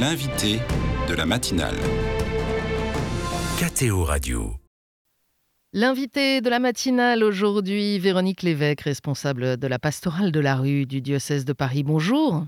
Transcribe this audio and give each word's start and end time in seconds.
L'invité 0.00 0.60
de 1.08 1.14
la 1.14 1.26
matinale. 1.26 1.74
KTO 3.58 4.04
Radio. 4.04 4.54
L'invité 5.72 6.40
de 6.40 6.48
la 6.48 6.60
matinale 6.60 7.24
aujourd'hui, 7.24 7.98
Véronique 7.98 8.44
Lévesque, 8.44 8.82
responsable 8.82 9.56
de 9.56 9.66
la 9.66 9.80
pastorale 9.80 10.30
de 10.30 10.38
la 10.38 10.54
rue 10.54 10.86
du 10.86 11.00
diocèse 11.00 11.44
de 11.44 11.52
Paris. 11.52 11.82
Bonjour. 11.82 12.46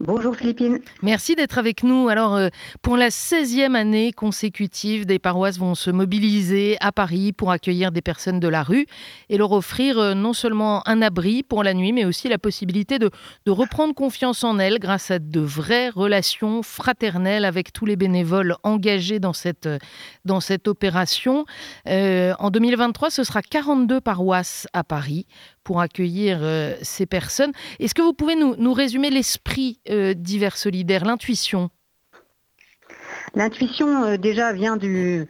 Bonjour 0.00 0.36
Philippine. 0.36 0.80
Merci 1.02 1.34
d'être 1.34 1.58
avec 1.58 1.82
nous. 1.82 2.08
Alors, 2.08 2.34
euh, 2.36 2.48
pour 2.82 2.96
la 2.96 3.08
16e 3.08 3.74
année 3.74 4.12
consécutive, 4.12 5.06
des 5.06 5.18
paroisses 5.18 5.58
vont 5.58 5.74
se 5.74 5.90
mobiliser 5.90 6.76
à 6.80 6.92
Paris 6.92 7.32
pour 7.32 7.50
accueillir 7.50 7.90
des 7.90 8.00
personnes 8.00 8.38
de 8.38 8.48
la 8.48 8.62
rue 8.62 8.86
et 9.28 9.38
leur 9.38 9.52
offrir 9.52 9.98
euh, 9.98 10.14
non 10.14 10.32
seulement 10.32 10.86
un 10.88 11.02
abri 11.02 11.42
pour 11.42 11.64
la 11.64 11.74
nuit, 11.74 11.92
mais 11.92 12.04
aussi 12.04 12.28
la 12.28 12.38
possibilité 12.38 12.98
de, 12.98 13.10
reprendre 13.48 13.94
confiance 13.94 14.44
en 14.44 14.58
elles 14.58 14.78
grâce 14.78 15.10
à 15.10 15.18
de 15.18 15.40
vraies 15.40 15.88
relations 15.88 16.62
fraternelles 16.62 17.44
avec 17.44 17.72
tous 17.72 17.86
les 17.86 17.96
bénévoles 17.96 18.56
engagés 18.62 19.18
dans 19.18 19.32
cette, 19.32 19.68
cette 20.40 20.68
opération. 20.68 21.44
Euh, 21.88 22.34
en 22.38 22.50
2023, 22.50 23.10
ce 23.10 23.24
sera 23.24 23.42
42 23.42 24.00
paroisses 24.00 24.66
à 24.72 24.84
Paris 24.84 25.26
pour 25.68 25.82
accueillir 25.82 26.38
euh, 26.40 26.72
ces 26.80 27.04
personnes. 27.04 27.52
Est-ce 27.78 27.94
que 27.94 28.00
vous 28.00 28.14
pouvez 28.14 28.36
nous, 28.36 28.72
résumer 28.72 29.10
l'esprit 29.10 29.80
euh, 29.90 30.14
divers 30.14 30.56
solidaire, 30.56 31.04
l'intuition? 31.04 31.68
L'intuition 33.34 34.04
euh, 34.04 34.16
déjà 34.16 34.54
vient 34.54 34.78
du, 34.78 35.28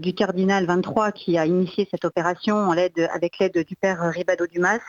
du 0.00 0.12
cardinal 0.12 0.66
23 0.66 1.12
qui 1.12 1.38
a 1.38 1.46
initié 1.46 1.86
cette 1.88 2.04
opération 2.04 2.56
en 2.56 2.72
avec 2.72 3.38
l'aide 3.38 3.64
du 3.64 3.76
père 3.76 4.00
Ribado 4.12 4.48
Dumas. 4.48 4.80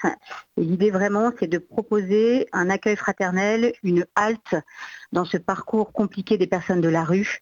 L'idée 0.58 0.90
vraiment, 0.90 1.32
c'est 1.40 1.48
de 1.48 1.60
proposer 1.60 2.48
un 2.52 2.72
accueil 2.72 2.96
fraternel, 2.96 3.72
une 3.84 4.08
halte 4.16 4.56
dans 5.12 5.26
ce 5.26 5.38
parcours 5.38 5.94
compliqué 5.94 6.40
des 6.40 6.48
personnes 6.48 6.82
de 6.82 6.90
la 6.90 7.04
rue, 7.04 7.38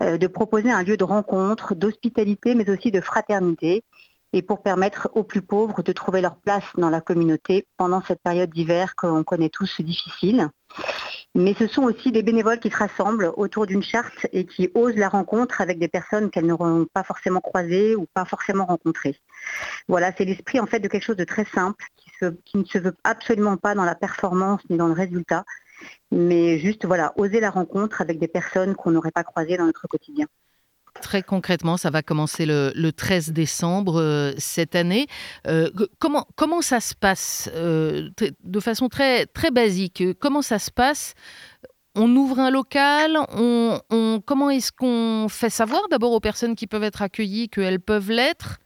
de 0.00 0.26
proposer 0.26 0.72
un 0.72 0.82
lieu 0.82 0.96
de 0.96 1.04
rencontre, 1.04 1.76
d'hospitalité, 1.76 2.56
mais 2.56 2.68
aussi 2.68 2.90
de 2.90 3.00
fraternité 3.00 3.84
et 4.32 4.42
pour 4.42 4.62
permettre 4.62 5.08
aux 5.14 5.22
plus 5.22 5.42
pauvres 5.42 5.82
de 5.82 5.92
trouver 5.92 6.20
leur 6.20 6.36
place 6.36 6.64
dans 6.76 6.90
la 6.90 7.00
communauté 7.00 7.66
pendant 7.76 8.02
cette 8.02 8.20
période 8.22 8.50
d'hiver 8.50 8.94
qu'on 8.96 9.24
connaît 9.24 9.48
tous 9.48 9.80
difficile. 9.80 10.48
Mais 11.34 11.54
ce 11.58 11.66
sont 11.66 11.82
aussi 11.82 12.12
des 12.12 12.22
bénévoles 12.22 12.60
qui 12.60 12.70
se 12.70 12.76
rassemblent 12.76 13.30
autour 13.36 13.66
d'une 13.66 13.82
charte 13.82 14.26
et 14.32 14.46
qui 14.46 14.70
osent 14.74 14.96
la 14.96 15.08
rencontre 15.08 15.60
avec 15.60 15.78
des 15.78 15.88
personnes 15.88 16.30
qu'elles 16.30 16.46
n'auront 16.46 16.86
pas 16.92 17.02
forcément 17.02 17.40
croisées 17.40 17.94
ou 17.94 18.06
pas 18.14 18.24
forcément 18.24 18.64
rencontrées. 18.64 19.20
Voilà, 19.86 20.12
c'est 20.16 20.24
l'esprit 20.24 20.60
en 20.60 20.66
fait 20.66 20.80
de 20.80 20.88
quelque 20.88 21.04
chose 21.04 21.16
de 21.16 21.24
très 21.24 21.44
simple 21.44 21.84
qui, 21.96 22.10
qui 22.44 22.58
ne 22.58 22.64
se 22.64 22.78
veut 22.78 22.96
absolument 23.04 23.58
pas 23.58 23.74
dans 23.74 23.84
la 23.84 23.94
performance 23.94 24.62
ni 24.70 24.78
dans 24.78 24.88
le 24.88 24.94
résultat, 24.94 25.44
mais 26.10 26.58
juste 26.58 26.86
voilà, 26.86 27.12
oser 27.16 27.40
la 27.40 27.50
rencontre 27.50 28.00
avec 28.00 28.18
des 28.18 28.28
personnes 28.28 28.74
qu'on 28.74 28.90
n'aurait 28.90 29.10
pas 29.10 29.24
croisées 29.24 29.56
dans 29.56 29.66
notre 29.66 29.86
quotidien. 29.88 30.26
Très 31.02 31.22
concrètement, 31.22 31.76
ça 31.76 31.90
va 31.90 32.02
commencer 32.02 32.46
le, 32.46 32.90
13 32.90 33.32
décembre 33.32 34.00
euh, 34.00 34.32
cette 34.38 34.74
année. 34.74 35.06
Euh, 35.46 35.68
comment, 35.98 36.62
ça 36.62 36.80
se 36.80 36.94
passe 36.94 37.50
euh, 37.54 38.08
de 38.42 38.60
façon 38.60 38.88
très, 38.88 39.26
très 39.26 39.50
basique 39.50 40.02
Comment 40.20 40.42
ça 40.42 40.58
se 40.58 40.70
passe? 40.70 41.14
On 41.94 42.14
ouvre 42.14 42.40
un 42.40 42.50
local, 42.50 43.16
comment 44.26 44.50
est-ce 44.50 44.70
qu'on 44.70 45.28
fait 45.30 45.48
savoir 45.48 45.88
d'abord 45.88 46.12
aux 46.12 46.20
personnes 46.20 46.54
qui 46.54 46.66
peuvent 46.66 46.82
être 46.82 47.00
accueillies 47.00 47.48
qu'elles 47.48 47.80
peuvent 47.80 48.10
l'être? 48.10 48.58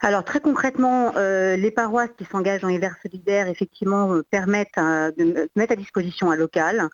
Alors 0.00 0.24
très 0.24 0.40
concrètement, 0.40 1.12
les 1.14 1.70
paroisses 1.70 2.10
qui 2.18 2.24
s'engagent 2.24 2.62
dans 2.62 2.68
l'hiver 2.68 2.96
solidaire, 3.02 3.46
effectivement, 3.46 4.20
permettent 4.32 4.74
de 4.76 5.48
mettre 5.54 5.74
à 5.74 5.76
disposition 5.76 6.32
un 6.32 6.36
local. 6.36 6.88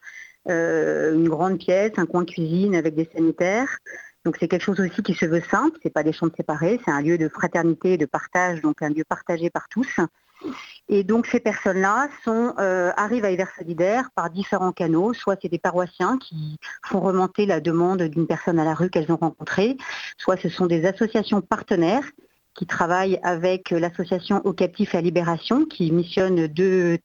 Euh, 0.48 1.15
une 1.15 1.29
grande 1.29 1.59
pièce, 1.59 1.93
un 1.98 2.07
coin 2.07 2.25
cuisine 2.25 2.75
avec 2.75 2.97
des 2.97 3.09
sanitaires. 3.15 3.79
Donc 4.25 4.37
c'est 4.39 4.48
quelque 4.48 4.62
chose 4.62 4.81
aussi 4.81 5.03
qui 5.03 5.15
se 5.15 5.25
veut 5.25 5.43
simple, 5.51 5.79
c'est 5.83 5.93
pas 5.93 6.03
des 6.03 6.13
chambres 6.13 6.35
séparées, 6.36 6.80
c'est 6.85 6.91
un 6.91 7.01
lieu 7.01 7.19
de 7.19 7.29
fraternité 7.29 7.97
de 7.97 8.07
partage, 8.07 8.61
donc 8.61 8.83
un 8.83 8.89
lieu 8.89 9.05
partagé 9.08 9.51
par 9.51 9.69
tous. 9.69 9.89
Et 10.89 11.05
donc 11.05 11.27
ces 11.27 11.39
personnes-là 11.41 12.08
euh, 12.27 12.92
arrivent 12.97 13.25
à 13.25 13.31
Hiver 13.31 13.48
Solidaire 13.57 14.11
par 14.14 14.31
différents 14.31 14.73
canaux, 14.73 15.13
soit 15.13 15.36
c'est 15.41 15.48
des 15.48 15.58
paroissiens 15.58 16.19
qui 16.19 16.58
font 16.85 17.01
remonter 17.01 17.47
la 17.47 17.61
demande 17.61 18.02
d'une 18.02 18.27
personne 18.27 18.58
à 18.58 18.64
la 18.64 18.75
rue 18.75 18.91
qu'elles 18.91 19.11
ont 19.13 19.17
rencontrée, 19.17 19.77
soit 20.19 20.36
ce 20.36 20.48
sont 20.48 20.67
des 20.67 20.86
associations 20.86 21.41
partenaires 21.41 22.05
qui 22.55 22.67
travaille 22.67 23.18
avec 23.23 23.70
l'association 23.70 24.40
Au 24.45 24.52
Captif 24.52 24.95
et 24.95 24.98
à 24.98 25.01
Libération, 25.01 25.64
qui 25.64 25.90
missionne 25.90 26.46
deux, 26.46 26.98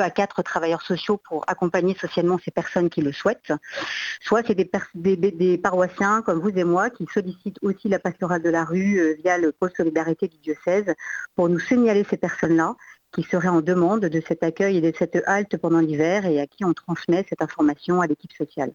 à 0.00 0.10
quatre 0.10 0.42
travailleurs 0.42 0.82
sociaux 0.82 1.18
pour 1.28 1.44
accompagner 1.46 1.96
socialement 1.98 2.38
ces 2.44 2.50
personnes 2.50 2.90
qui 2.90 3.00
le 3.00 3.12
souhaitent. 3.12 3.52
Soit 4.20 4.42
c'est 4.46 4.54
des, 4.54 5.58
paroissiens 5.58 6.22
comme 6.22 6.40
vous 6.40 6.50
et 6.50 6.64
moi 6.64 6.90
qui 6.90 7.06
sollicitent 7.12 7.58
aussi 7.62 7.88
la 7.88 7.98
pastorale 7.98 8.42
de 8.42 8.50
la 8.50 8.64
rue 8.64 8.98
euh, 8.98 9.14
via 9.22 9.38
le 9.38 9.52
poste 9.52 9.76
solidarité 9.76 10.28
du 10.28 10.36
diocèse 10.38 10.94
pour 11.34 11.48
nous 11.48 11.58
signaler 11.58 12.04
ces 12.08 12.16
personnes-là 12.16 12.74
qui 13.12 13.22
seraient 13.22 13.48
en 13.48 13.62
demande 13.62 14.04
de 14.04 14.22
cet 14.26 14.42
accueil 14.42 14.78
et 14.78 14.80
de 14.80 14.92
cette 14.96 15.22
halte 15.26 15.56
pendant 15.56 15.80
l'hiver 15.80 16.26
et 16.26 16.40
à 16.40 16.46
qui 16.46 16.64
on 16.64 16.74
transmet 16.74 17.24
cette 17.28 17.42
information 17.42 18.00
à 18.00 18.06
l'équipe 18.06 18.32
sociale. 18.32 18.72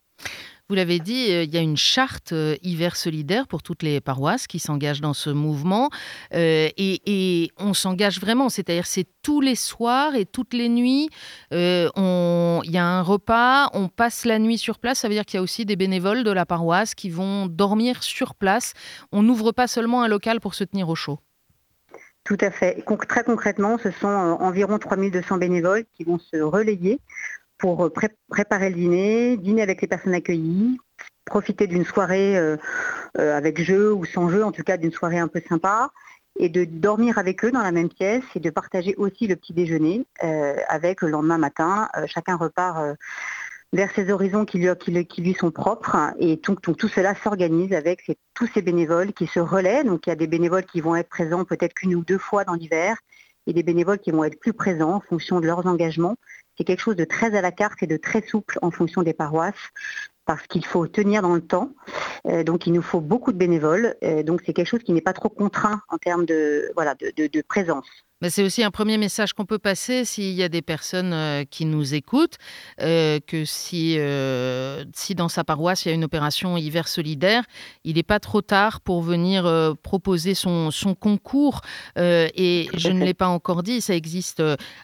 Vous 0.71 0.75
l'avez 0.75 0.99
dit, 0.99 1.33
euh, 1.33 1.43
il 1.43 1.53
y 1.53 1.57
a 1.57 1.61
une 1.61 1.75
charte 1.75 2.31
euh, 2.31 2.55
hiver 2.61 2.95
solidaire 2.95 3.45
pour 3.45 3.61
toutes 3.61 3.83
les 3.83 3.99
paroisses 3.99 4.47
qui 4.47 4.57
s'engagent 4.57 5.01
dans 5.01 5.13
ce 5.13 5.29
mouvement. 5.29 5.89
Euh, 6.33 6.69
et, 6.77 7.51
on 7.57 7.73
s'engage 7.73 8.21
vraiment, 8.21 8.47
c'est-à-dire 8.47 8.85
c'est 8.85 9.05
tous 9.21 9.41
les 9.41 9.55
soirs 9.55 10.15
et 10.15 10.25
toutes 10.25 10.53
les 10.53 10.69
nuits. 10.69 11.09
il 11.51 11.51
y 11.57 12.77
a 12.77 12.85
un 12.85 13.01
repas, 13.01 13.69
on 13.73 13.89
passe 13.89 14.23
la 14.23 14.39
nuit 14.39 14.57
sur 14.57 14.79
place. 14.79 14.99
Ça 14.99 15.09
veut 15.09 15.13
dire 15.13 15.25
qu'il 15.25 15.37
y 15.37 15.39
a 15.39 15.43
aussi 15.43 15.65
des 15.65 15.75
bénévoles 15.75 16.23
de 16.23 16.31
la 16.31 16.45
paroisse 16.45 16.95
qui 16.95 17.09
vont 17.09 17.47
dormir 17.47 18.01
sur 18.01 18.33
place. 18.33 18.71
On 19.11 19.23
n'ouvre 19.23 19.51
pas 19.51 19.67
seulement 19.67 20.03
un 20.03 20.07
local 20.07 20.39
pour 20.39 20.53
se 20.53 20.63
tenir 20.63 20.87
au 20.87 20.95
chaud. 20.95 21.19
Tout 22.31 22.45
à 22.45 22.49
fait. 22.49 22.81
Très 23.09 23.25
concrètement, 23.25 23.77
ce 23.77 23.91
sont 23.91 24.07
environ 24.07 24.79
3200 24.79 25.35
bénévoles 25.35 25.83
qui 25.97 26.05
vont 26.05 26.17
se 26.17 26.37
relayer 26.37 27.01
pour 27.57 27.87
euh, 27.87 27.93
préparer 28.29 28.69
le 28.69 28.75
dîner, 28.77 29.35
dîner 29.35 29.61
avec 29.61 29.81
les 29.81 29.87
personnes 29.89 30.13
accueillies, 30.13 30.77
profiter 31.25 31.67
d'une 31.67 31.83
soirée 31.83 32.37
euh, 32.37 32.55
euh, 33.19 33.35
avec 33.35 33.61
jeu 33.61 33.93
ou 33.93 34.05
sans 34.05 34.29
jeu, 34.29 34.45
en 34.45 34.53
tout 34.53 34.63
cas 34.63 34.77
d'une 34.77 34.93
soirée 34.93 35.19
un 35.19 35.27
peu 35.27 35.41
sympa, 35.49 35.89
et 36.39 36.47
de 36.47 36.63
dormir 36.63 37.17
avec 37.17 37.43
eux 37.43 37.51
dans 37.51 37.63
la 37.63 37.73
même 37.73 37.89
pièce 37.89 38.23
et 38.33 38.39
de 38.39 38.49
partager 38.49 38.95
aussi 38.95 39.27
le 39.27 39.35
petit 39.35 39.51
déjeuner 39.51 40.05
avec 40.69 41.01
le 41.01 41.09
lendemain 41.09 41.37
matin. 41.37 41.89
chacun 42.05 42.37
repart 42.37 42.95
vers 43.73 43.91
ses 43.91 44.11
horizons 44.11 44.45
qui 44.45 44.57
lui, 44.57 45.33
sont 45.33 45.51
propres 45.51 45.97
et 46.19 46.37
tout, 46.37 46.55
tout 46.55 46.87
cela 46.87 47.15
s'organise 47.15 47.73
avec 47.73 48.17
tous 48.33 48.47
ces 48.53 48.61
bénévoles 48.61 49.13
qui 49.13 49.27
se 49.27 49.39
relaient. 49.39 49.83
Donc 49.83 50.07
il 50.07 50.09
y 50.09 50.13
a 50.13 50.15
des 50.15 50.27
bénévoles 50.27 50.65
qui 50.65 50.81
vont 50.81 50.95
être 50.95 51.09
présents 51.09 51.45
peut-être 51.45 51.73
qu'une 51.73 51.95
ou 51.95 52.03
deux 52.03 52.17
fois 52.17 52.43
dans 52.43 52.53
l'hiver 52.53 52.97
et 53.47 53.53
des 53.53 53.63
bénévoles 53.63 53.99
qui 53.99 54.11
vont 54.11 54.23
être 54.23 54.39
plus 54.39 54.53
présents 54.53 54.95
en 54.95 54.99
fonction 54.99 55.39
de 55.39 55.47
leurs 55.47 55.65
engagements 55.65 56.15
c'est 56.57 56.63
quelque 56.63 56.81
chose 56.81 56.95
de 56.95 57.05
très 57.05 57.35
à 57.35 57.41
la 57.41 57.51
carte 57.51 57.81
et 57.81 57.87
de 57.87 57.97
très 57.97 58.21
souple 58.21 58.59
en 58.61 58.71
fonction 58.71 59.01
des 59.03 59.13
paroisses 59.13 59.69
parce 60.25 60.45
qu'il 60.47 60.65
faut 60.65 60.85
tenir 60.87 61.21
dans 61.21 61.33
le 61.33 61.41
temps. 61.41 61.71
Euh, 62.27 62.43
donc 62.43 62.67
il 62.67 62.73
nous 62.73 62.81
faut 62.81 63.01
beaucoup 63.01 63.31
de 63.31 63.37
bénévoles. 63.37 63.95
Euh, 64.03 64.21
donc 64.23 64.41
c'est 64.45 64.53
quelque 64.53 64.67
chose 64.67 64.83
qui 64.83 64.93
n'est 64.93 65.01
pas 65.01 65.13
trop 65.13 65.29
contraint 65.29 65.81
en 65.89 65.97
termes 65.97 66.25
de 66.25 66.71
présence. 67.47 67.87
Mais 68.21 68.29
c'est 68.29 68.43
aussi 68.43 68.63
un 68.63 68.71
premier 68.71 68.97
message 68.97 69.33
qu'on 69.33 69.45
peut 69.45 69.59
passer 69.59 70.05
s'il 70.05 70.33
y 70.33 70.43
a 70.43 70.49
des 70.49 70.61
personnes 70.61 71.11
euh, 71.13 71.43
qui 71.43 71.65
nous 71.65 71.95
écoutent, 71.95 72.37
euh, 72.79 73.19
que 73.25 73.45
si, 73.45 73.95
euh, 73.97 74.85
si 74.93 75.15
dans 75.15 75.27
sa 75.27 75.43
paroisse 75.43 75.85
il 75.85 75.89
y 75.89 75.91
a 75.91 75.95
une 75.95 76.03
opération 76.03 76.55
hiver 76.55 76.87
solidaire, 76.87 77.43
il 77.83 77.95
n'est 77.95 78.03
pas 78.03 78.19
trop 78.19 78.41
tard 78.41 78.81
pour 78.81 79.01
venir 79.01 79.75
proposer 79.81 80.35
son, 80.35 80.69
son 80.71 80.93
concours. 80.93 81.61
et 81.97 82.67
je 82.75 82.89
ne 82.89 83.03
l'ai 83.03 83.13
pas 83.13 83.27
encore 83.27 83.63
dit, 83.63 83.81
ça 83.81 83.95
existe 83.95 84.43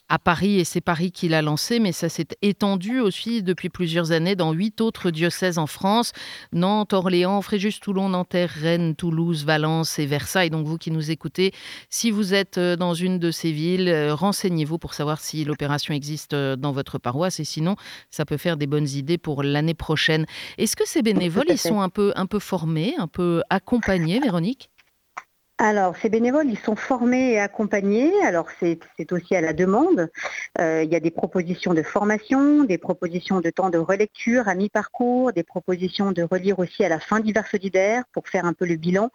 à 0.09 0.19
Paris 0.19 0.59
et 0.59 0.63
c'est 0.63 0.81
Paris 0.81 1.11
qui 1.11 1.29
l'a 1.29 1.41
lancé, 1.41 1.79
mais 1.79 1.91
ça 1.91 2.09
s'est 2.09 2.27
étendu 2.41 2.99
aussi 2.99 3.43
depuis 3.43 3.69
plusieurs 3.69 4.11
années 4.11 4.35
dans 4.35 4.51
huit 4.51 4.81
autres 4.81 5.11
diocèses 5.11 5.57
en 5.57 5.67
France 5.67 6.11
Nantes, 6.53 6.93
Orléans, 6.93 7.41
Fréjus, 7.41 7.79
Toulon, 7.79 8.09
Nanterre, 8.09 8.49
Rennes, 8.49 8.95
Toulouse, 8.95 9.45
Valence 9.45 9.99
et 9.99 10.05
Versailles. 10.05 10.49
Donc 10.49 10.65
vous 10.65 10.77
qui 10.77 10.91
nous 10.91 11.11
écoutez, 11.11 11.53
si 11.89 12.11
vous 12.11 12.33
êtes 12.33 12.59
dans 12.59 12.93
une 12.93 13.19
de 13.19 13.26
ces 13.31 13.51
villes. 13.51 13.89
Euh, 13.89 14.13
renseignez-vous 14.13 14.77
pour 14.77 14.93
savoir 14.93 15.19
si 15.19 15.43
l'opération 15.45 15.93
existe 15.93 16.33
euh, 16.33 16.55
dans 16.55 16.71
votre 16.71 16.97
paroisse 16.97 17.39
et 17.39 17.45
sinon, 17.45 17.75
ça 18.09 18.25
peut 18.25 18.37
faire 18.37 18.57
des 18.57 18.67
bonnes 18.67 18.87
idées 18.87 19.17
pour 19.17 19.43
l'année 19.43 19.73
prochaine. 19.73 20.25
Est-ce 20.57 20.75
que 20.75 20.87
ces 20.87 21.01
bénévoles, 21.01 21.45
ils 21.49 21.57
sont 21.57 21.81
un 21.81 21.89
peu, 21.89 22.13
un 22.15 22.25
peu 22.25 22.39
formés, 22.39 22.95
un 22.97 23.07
peu 23.07 23.41
accompagnés, 23.49 24.19
Véronique? 24.19 24.69
Alors, 25.59 25.95
ces 25.97 26.09
bénévoles, 26.09 26.49
ils 26.49 26.59
sont 26.59 26.75
formés 26.75 27.31
et 27.31 27.39
accompagnés. 27.39 28.13
Alors, 28.23 28.45
c'est 28.59 29.11
aussi 29.11 29.35
à 29.35 29.41
la 29.41 29.53
demande. 29.53 30.07
Euh, 30.59 30.83
il 30.83 30.91
y 30.91 30.95
a 30.95 30.99
des 30.99 31.09
propositions 31.09 31.73
de 31.73 31.81
formation, 31.81 32.63
des 32.63 32.77
propositions 32.77 33.41
de 33.41 33.49
temps 33.49 33.71
de 33.71 33.79
relecture 33.79 34.47
à 34.47 34.53
mi-parcours, 34.53 35.33
des 35.33 35.41
propositions 35.41 36.11
de 36.11 36.21
relire 36.21 36.59
aussi 36.59 36.83
à 36.83 36.89
la 36.89 36.99
fin 36.99 37.19
d'hiver 37.19 37.47
solidaire 37.47 38.03
pour 38.13 38.27
faire 38.27 38.45
un 38.45 38.53
peu 38.53 38.67
le 38.67 38.75
bilan 38.75 39.09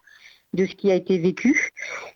de 0.52 0.66
ce 0.66 0.74
qui 0.74 0.90
a 0.90 0.94
été 0.94 1.18
vécu. 1.18 1.70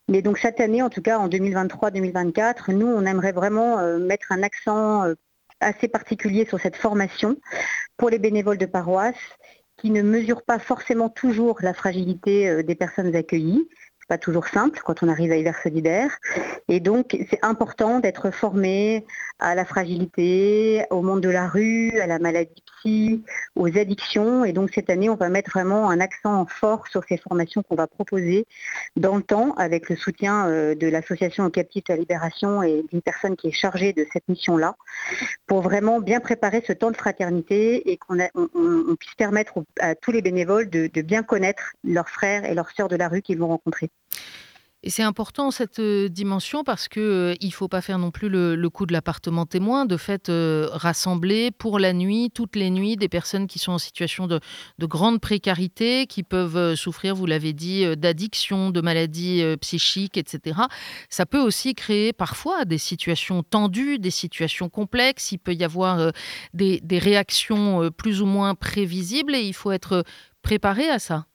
Mais 0.08 0.22
donc 0.22 0.38
cette 0.38 0.60
année, 0.60 0.82
en 0.82 0.90
tout 0.90 1.02
cas 1.02 1.18
en 1.18 1.28
2023-2024, 1.28 2.72
nous, 2.72 2.86
on 2.86 3.04
aimerait 3.04 3.32
vraiment 3.32 3.78
euh, 3.78 3.98
mettre 3.98 4.32
un 4.32 4.42
accent 4.42 5.04
euh, 5.04 5.14
assez 5.60 5.88
particulier 5.88 6.44
sur 6.46 6.60
cette 6.60 6.76
formation 6.76 7.36
pour 7.96 8.10
les 8.10 8.18
bénévoles 8.18 8.58
de 8.58 8.66
paroisse 8.66 9.14
qui 9.78 9.90
ne 9.90 10.02
mesurent 10.02 10.44
pas 10.44 10.58
forcément 10.58 11.08
toujours 11.08 11.58
la 11.60 11.74
fragilité 11.74 12.62
des 12.62 12.74
personnes 12.74 13.14
accueillies 13.14 13.68
pas 14.06 14.18
toujours 14.18 14.46
simple 14.46 14.80
quand 14.84 15.02
on 15.02 15.08
arrive 15.08 15.32
à 15.32 15.36
Hiver 15.36 15.56
Solidaire. 15.62 16.10
Et 16.68 16.80
donc, 16.80 17.16
c'est 17.30 17.44
important 17.44 18.00
d'être 18.00 18.30
formé 18.30 19.04
à 19.38 19.54
la 19.54 19.64
fragilité, 19.64 20.84
au 20.90 21.02
monde 21.02 21.20
de 21.20 21.28
la 21.28 21.48
rue, 21.48 21.98
à 22.00 22.06
la 22.06 22.18
maladie 22.18 22.62
psy, 22.78 23.22
aux 23.54 23.66
addictions. 23.66 24.44
Et 24.44 24.52
donc, 24.52 24.70
cette 24.74 24.90
année, 24.90 25.10
on 25.10 25.14
va 25.14 25.28
mettre 25.28 25.50
vraiment 25.50 25.90
un 25.90 26.00
accent 26.00 26.46
fort 26.46 26.86
sur 26.88 27.04
ces 27.08 27.16
formations 27.16 27.62
qu'on 27.62 27.74
va 27.74 27.86
proposer 27.86 28.46
dans 28.96 29.16
le 29.16 29.22
temps 29.22 29.52
avec 29.54 29.88
le 29.88 29.96
soutien 29.96 30.48
euh, 30.48 30.74
de 30.74 30.86
l'association 30.86 31.48
Captif 31.50 31.84
de 31.84 31.92
la 31.92 31.98
Libération 31.98 32.62
et 32.62 32.84
d'une 32.90 33.02
personne 33.02 33.36
qui 33.36 33.48
est 33.48 33.52
chargée 33.52 33.92
de 33.92 34.06
cette 34.12 34.28
mission-là 34.28 34.76
pour 35.46 35.62
vraiment 35.62 36.00
bien 36.00 36.20
préparer 36.20 36.62
ce 36.66 36.72
temps 36.72 36.90
de 36.90 36.96
fraternité 36.96 37.90
et 37.90 37.96
qu'on 37.96 38.16
puisse 38.96 39.14
permettre 39.16 39.54
à 39.80 39.94
tous 39.94 40.12
les 40.12 40.22
bénévoles 40.22 40.68
de 40.68 41.02
bien 41.02 41.22
connaître 41.22 41.74
leurs 41.84 42.08
frères 42.08 42.44
et 42.44 42.54
leurs 42.54 42.70
sœurs 42.70 42.88
de 42.88 42.96
la 42.96 43.08
rue 43.08 43.22
qu'ils 43.22 43.38
vont 43.38 43.48
rencontrer. 43.48 43.90
Et 44.86 44.90
c'est 44.90 45.02
important 45.02 45.50
cette 45.50 45.80
euh, 45.80 46.08
dimension 46.08 46.62
parce 46.62 46.86
que 46.86 47.00
euh, 47.00 47.34
il 47.40 47.52
faut 47.52 47.66
pas 47.66 47.80
faire 47.80 47.98
non 47.98 48.12
plus 48.12 48.28
le, 48.28 48.68
coup 48.68 48.86
de 48.86 48.92
l'appartement 48.92 49.44
témoin, 49.44 49.84
de 49.84 49.96
fait 49.96 50.28
euh, 50.28 50.68
rassembler 50.70 51.50
pour 51.50 51.80
la 51.80 51.92
nuit, 51.92 52.30
toutes 52.32 52.54
les 52.54 52.70
nuits, 52.70 52.94
des 52.94 53.08
personnes 53.08 53.48
qui 53.48 53.58
sont 53.58 53.72
en 53.72 53.78
situation 53.78 54.28
de, 54.28 54.38
grande 54.78 55.20
précarité, 55.20 56.06
qui 56.06 56.22
peuvent 56.22 56.76
souffrir, 56.76 57.16
vous 57.16 57.26
l'avez 57.26 57.52
dit, 57.52 57.84
d'addiction, 57.96 58.70
de 58.70 58.80
maladies 58.80 59.42
psychiques, 59.60 60.16
etc. 60.16 60.60
Ça 61.10 61.26
peut 61.26 61.40
aussi 61.40 61.74
créer 61.74 62.12
parfois 62.12 62.64
des 62.64 62.78
situations 62.78 63.42
tendues, 63.42 63.98
des 63.98 64.12
situations 64.12 64.68
complexes. 64.68 65.32
Il 65.32 65.38
peut 65.38 65.54
y 65.54 65.64
avoir 65.64 66.12
des 66.54 66.98
réactions 67.00 67.90
plus 67.90 68.22
ou 68.22 68.26
moins 68.26 68.54
prévisibles 68.54 69.34
et 69.34 69.42
il 69.42 69.54
faut 69.54 69.72
être 69.72 70.04
préparé 70.42 70.88
à 70.88 71.00
ça. 71.00 71.26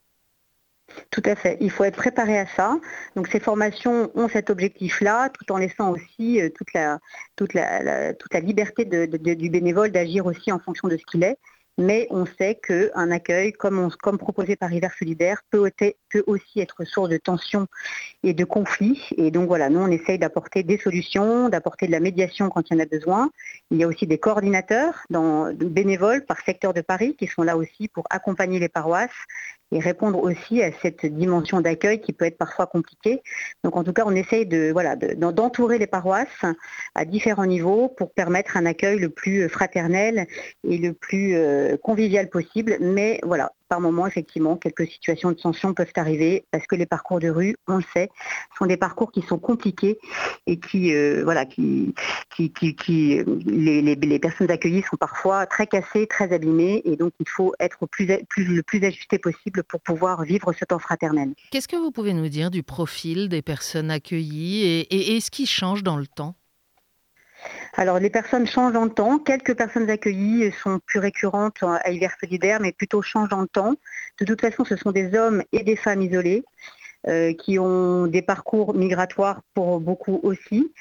Tout 1.10 1.22
à 1.26 1.36
fait. 1.36 1.58
Il 1.62 1.72
faut 1.72 1.84
être 1.84 1.98
préparé 1.98 2.38
à 2.40 2.46
ça. 2.48 2.78
Donc 3.16 3.28
ces 3.28 3.40
formations 3.40 4.12
ont 4.16 4.30
cet 4.30 4.50
objectif-là, 4.50 5.30
tout 5.30 5.52
en 5.52 5.58
laissant 5.58 5.92
aussi 5.92 6.42
euh, 6.42 6.50
toute, 6.50 6.74
la, 6.74 7.00
liberté 8.40 8.86
du 8.86 9.50
bénévole 9.50 9.92
d'agir 9.92 10.26
aussi 10.26 10.52
en 10.52 10.60
fonction 10.60 10.88
de 10.88 10.98
ce 10.98 11.04
qu'il 11.06 11.24
est 11.24 11.38
mais 11.78 12.08
on 12.10 12.26
sait 12.26 12.56
qu'un 12.56 13.12
accueil, 13.12 13.54
comme, 13.54 13.90
proposé 14.20 14.56
par 14.56 14.72
Hiver 14.72 14.92
Solidaire, 14.98 15.42
peut, 15.50 15.72
aussi 16.28 16.60
être 16.60 16.84
source 16.86 17.10
de 17.10 17.18
tensions 17.18 17.68
et 18.24 18.34
de 18.34 18.44
conflits. 18.44 19.02
Et 19.18 19.32
donc 19.32 19.48
voilà, 19.48 19.70
nous 19.70 19.80
on 19.80 19.88
essaye 19.88 20.20
d'apporter 20.20 20.64
des 20.64 20.78
solutions, 20.78 21.50
d'apporter 21.50 21.88
de 21.88 21.92
la 21.92 22.00
médiation 22.00 22.50
quand 22.50 22.70
il 22.70 22.74
y 22.74 22.78
en 22.78 22.84
a 22.84 22.86
besoin. 22.86 23.32
Il 23.72 23.78
y 23.78 23.84
a 23.84 23.88
aussi 23.88 24.06
des 24.06 24.18
coordinateurs 24.18 25.06
bénévoles 25.10 26.26
par 26.26 26.40
secteur 26.42 26.74
de 26.74 26.82
Paris 26.82 27.16
qui 27.18 27.28
sont 27.28 27.44
là 27.44 27.58
aussi 27.58 27.88
pour 27.88 28.06
accompagner 28.10 28.60
les 28.60 28.70
paroisses 28.70 29.10
et 29.72 29.80
répondre 29.80 30.22
aussi 30.22 30.62
à 30.62 30.72
cette 30.82 31.06
dimension 31.06 31.62
d'accueil 31.62 32.02
qui 32.02 32.14
peut 32.14 32.26
être 32.26 32.38
parfois 32.38 32.68
compliquée. 32.68 33.22
Donc 33.64 33.76
en 33.76 33.84
tout 33.84 33.94
cas, 33.94 34.04
on 34.06 34.16
essaye 34.16 34.46
d'entourer 34.46 35.78
les 35.78 35.88
paroisses 35.88 36.46
à 36.96 37.06
différents 37.06 37.46
niveaux 37.46 37.88
pour 37.88 38.12
permettre 38.12 38.58
un 38.58 38.66
accueil 38.66 39.00
le 39.00 39.10
plus 39.10 39.48
fraternel 39.50 40.28
et 40.68 40.78
le 40.78 40.94
plus 40.94 41.36
euh, 41.36 41.78
convivial 41.78 42.30
possible. 42.30 42.78
Mais 42.82 43.20
voilà, 43.24 43.52
par 43.72 43.80
moment, 43.80 44.06
effectivement, 44.06 44.58
quelques 44.58 44.86
situations 44.86 45.30
de 45.30 45.38
tension 45.38 45.74
peuvent 45.74 45.94
arriver 45.96 46.44
parce 46.52 46.68
que 46.68 46.76
les 46.76 46.86
parcours 46.86 47.22
de 47.22 47.30
rue, 47.30 47.56
on 47.70 47.78
le 47.78 47.84
sait, 47.94 48.10
sont 48.60 48.66
des 48.66 48.76
parcours 48.76 49.14
qui 49.14 49.22
sont 49.22 49.40
compliqués 49.40 49.98
et 50.46 50.60
qui, 50.60 50.94
euh, 50.94 51.22
voilà, 51.24 51.46
qui, 51.46 51.96
qui, 52.36 52.52
qui, 52.52 53.24
les, 53.46 54.20
personnes 54.20 54.52
accueillies 54.52 54.84
sont 54.84 54.98
parfois 54.98 55.46
très 55.46 55.68
cassées, 55.68 56.06
très 56.06 56.34
abîmées 56.34 56.82
et 56.84 56.98
donc 56.98 57.14
il 57.22 57.30
faut 57.30 57.54
être 57.62 57.78
le 58.36 58.62
plus 58.62 58.84
ajusté 58.84 59.18
possible 59.20 59.64
pour 59.64 59.80
pouvoir 59.80 60.24
vivre 60.24 60.52
ce 60.52 60.66
temps 60.66 60.80
fraternel. 60.80 61.34
Qu'est-ce 61.52 61.70
que 61.70 61.78
vous 61.78 61.92
pouvez 61.92 62.14
nous 62.14 62.28
dire 62.28 62.52
du 62.52 62.64
profil 62.64 63.30
des 63.30 63.42
personnes 63.42 63.90
accueillies 63.90 64.64
et, 64.66 65.16
et 65.16 65.22
ce 65.22 65.32
qui 65.32 65.46
change 65.46 65.82
dans 65.82 65.96
le 65.96 66.08
temps? 66.08 66.36
Alors 67.74 68.00
les 68.00 68.10
personnes 68.10 68.48
changent 68.48 68.74
le 68.74 68.90
temps. 68.90 69.20
Quelques 69.20 69.56
personnes 69.56 69.90
accueillies 69.90 70.52
sont 70.64 70.80
plus 70.86 71.00
récurrentes 71.00 71.64
à 71.64 71.90
Hiver 71.90 72.16
Solidaire, 72.20 72.60
mais 72.62 72.72
plutôt 72.72 73.02
changent 73.02 73.30
le 73.32 73.48
temps. 73.48 73.76
De 74.20 74.26
toute 74.26 74.42
façon, 74.42 74.66
ce 74.66 74.76
sont 74.76 74.92
des 74.92 75.16
hommes 75.16 75.44
et 75.52 75.64
des 75.64 75.76
femmes 75.76 76.02
isolés. 76.02 76.44
Euh, 77.08 77.34
qui 77.34 77.58
ont 77.58 78.06
des 78.06 78.22
parcours 78.22 78.76
migratoires 78.76 79.42
pour 79.56 79.80
beaucoup 79.80 80.20
aussi, 80.22 80.72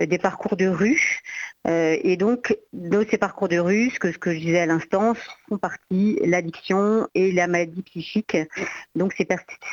euh, 0.00 0.06
des 0.06 0.16
parcours 0.16 0.56
de 0.56 0.66
rue. 0.66 1.20
Euh, 1.66 1.98
et 2.02 2.16
donc, 2.16 2.56
de 2.72 3.06
ces 3.10 3.18
parcours 3.18 3.48
de 3.48 3.58
rue, 3.58 3.90
ce 3.90 3.98
que 3.98 4.32
je 4.32 4.38
disais 4.38 4.60
à 4.60 4.64
l'instant, 4.64 5.12
font 5.46 5.58
partie 5.58 6.18
l'addiction 6.24 7.06
et 7.14 7.32
la 7.32 7.48
maladie 7.48 7.82
psychique. 7.82 8.38
Donc, 8.94 9.14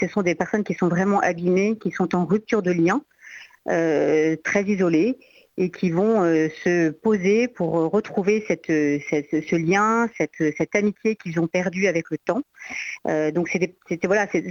ce 0.01 0.07
sont 0.09 0.21
des 0.21 0.35
personnes 0.35 0.65
qui 0.65 0.73
sont 0.73 0.89
vraiment 0.89 1.21
abîmées, 1.21 1.77
qui 1.77 1.91
sont 1.91 2.13
en 2.13 2.25
rupture 2.25 2.61
de 2.61 2.71
lien, 2.71 3.01
très 3.65 4.63
isolées 4.67 5.17
et 5.57 5.69
qui 5.71 5.89
vont 5.89 6.23
euh, 6.23 6.49
se 6.63 6.89
poser 6.89 7.47
pour 7.47 7.77
euh, 7.77 7.87
retrouver 7.87 8.45
euh, 8.49 8.99
ce 9.09 9.55
lien, 9.55 10.09
cette, 10.17 10.75
amitié 10.75 11.15
qu'ils 11.15 11.39
ont 11.39 11.47
perdue 11.47 11.87
avec 11.87 12.09
le 12.11 12.17
temps. 12.17 12.41
donc 13.31 13.47
c'était 13.49 13.75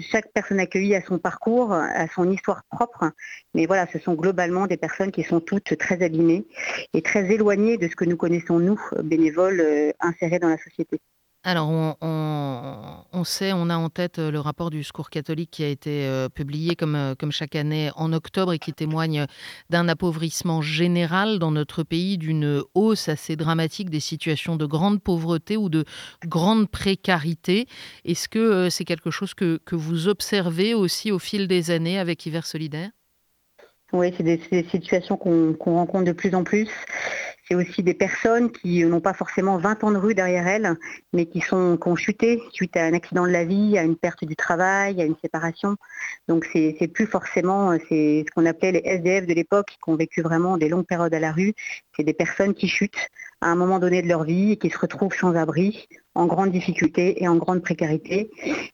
chaque 0.01 0.33
personne 0.33 0.61
accueillie 0.61 0.95
a 0.95 1.03
son 1.03 1.19
parcours, 1.19 1.73
a 1.73 2.06
son 2.09 2.31
histoire 2.31 2.62
propre, 2.71 3.11
mais 3.55 3.67
voilà, 3.67 3.87
ce 3.93 3.99
sont 3.99 4.15
globalement 4.15 4.67
des 4.67 4.77
personnes 4.77 5.12
qui 5.12 5.23
sont 5.23 5.41
toutes 5.41 5.77
très 5.77 6.03
abîmées 6.03 6.47
et 6.95 7.03
très 7.03 7.31
éloignées 7.31 7.77
de 7.77 7.89
ce 7.89 7.97
que 7.97 8.05
nous 8.05 8.17
connaissons 8.17 8.59
nous, 8.59 8.81
bénévoles 9.03 9.93
insérés 10.01 10.39
dans 10.39 10.49
la 10.49 10.59
société. 10.59 11.01
Alors, 11.46 11.69
on, 12.00 13.25
sait, 13.25 13.52
on 13.52 13.69
a 13.69 13.76
en 13.76 13.91
tête 13.91 14.19
euh, 14.19 14.31
le 14.31 14.41
rapport 14.41 14.70
du 14.70 14.82
Secours 14.82 15.11
catholique 15.11 15.50
qui 15.50 15.62
a 15.62 15.69
été 15.69 16.06
euh, 16.06 16.31
publié 16.31 16.75
comme, 16.75 16.94
euh, 16.94 17.14
comme 17.14 17.32
chaque 17.32 17.55
année 17.55 17.91
en 17.96 18.14
octobre 18.14 18.55
et 18.55 18.58
qui 18.58 18.73
témoigne 18.73 19.26
d'un 19.69 19.87
appauvrissement 19.88 20.62
général 20.62 21.38
dans 21.38 21.50
notre 21.50 21.82
pays, 21.82 22.17
d'une 22.17 22.62
hausse 22.75 23.11
assez 23.11 23.37
dramatique 23.37 23.91
des 23.91 24.00
situations 24.00 24.56
de 24.56 24.64
grande 24.64 25.02
pauvreté 25.02 25.58
ou 25.58 25.69
de 25.69 25.85
grande 26.25 26.70
précarité. 26.70 27.67
Est-ce 28.06 28.26
que 28.26 28.70
c'est 28.70 28.87
quelque 28.87 29.11
chose 29.11 29.35
que, 29.35 29.61
vous 29.70 30.08
observez 30.08 30.73
aussi 30.73 31.12
au 31.12 31.19
fil 31.19 31.46
des 31.46 31.70
années 31.70 31.99
avec 31.99 32.25
Hiver 32.25 32.46
Solidaire? 32.46 32.88
Oui, 33.93 34.14
c'est 34.17 34.23
des, 34.23 34.41
situations 34.70 35.19
qu'on 35.19 35.55
rencontre 35.75 36.05
de 36.05 36.12
plus 36.12 36.35
en 36.35 36.43
plus. 36.43 36.70
C'est 37.46 37.55
aussi 37.55 37.82
des 37.82 37.94
personnes 37.94 38.50
qui 38.50 38.85
n'ont 38.85 39.00
pas 39.00 39.12
forcément 39.12 39.58
20 39.58 39.85
ans 39.85 39.91
de 39.93 39.99
rue 39.99 40.14
derrière 40.14 40.46
elles, 40.46 40.74
mais 41.13 41.27
qui, 41.27 41.41
sont, 41.41 41.79
ont 41.84 41.96
chuté 41.96 42.43
suite 42.53 42.77
à 42.77 42.84
un 42.84 42.94
accident 42.94 43.27
de 43.27 43.32
la 43.32 43.44
vie, 43.44 43.77
à 43.77 43.82
une 43.82 43.96
perte 43.96 44.24
du 44.24 44.34
travail, 44.34 45.01
à 45.03 45.05
une 45.05 45.17
séparation. 45.20 45.77
Donc 46.27 46.48
c'est 46.53 46.89
plus 46.93 47.06
forcément, 47.06 47.77
c'est 47.89 48.24
ce 48.27 48.31
qu'on 48.34 48.46
appelait 48.46 48.72
les 48.72 48.82
SDF 48.84 49.27
de 49.27 49.34
l'époque, 49.34 49.67
qui 49.67 49.91
ont 49.91 49.96
vécu 49.96 50.22
vraiment 50.22 50.56
des 50.56 50.69
longues 50.69 50.86
périodes 50.86 51.13
à 51.13 51.20
la 51.20 51.32
rue. 51.32 51.53
C'est 51.96 52.05
des 52.05 52.15
personnes 52.15 52.55
qui 52.55 52.69
chutent 52.69 53.08
à 53.41 53.48
un 53.48 53.56
moment 53.56 53.79
donné 53.79 54.01
de 54.01 54.08
leur 54.08 54.24
vie 54.24 54.53
et 54.53 54.56
qui 54.56 54.70
se 54.70 54.79
retrouvent 54.79 55.15
sans 55.15 55.34
abri, 55.36 55.86
en 56.15 56.27
grande 56.27 56.51
difficulté 56.51 57.22
et 57.22 57.29
en 57.29 57.36
grande 57.36 57.63
précarité. 57.63 58.31